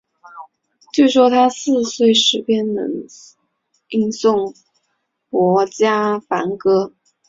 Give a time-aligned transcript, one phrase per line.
[0.91, 2.89] 据说他四岁时便能
[3.89, 4.55] 吟诵
[5.29, 6.91] 薄伽梵歌。